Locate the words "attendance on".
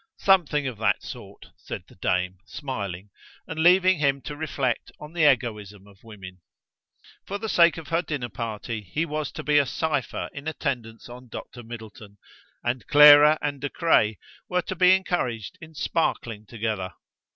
10.47-11.27